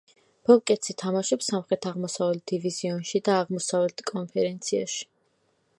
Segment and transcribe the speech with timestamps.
[0.49, 5.07] ბობკეტსი თამაშობს სამხრეთ-აღმოსავლეთ დივიზიონში და აღმოსავლეთ კონფერენციაში.